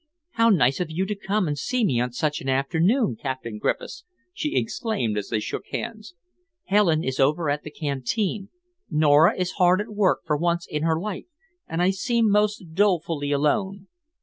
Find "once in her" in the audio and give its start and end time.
10.35-10.99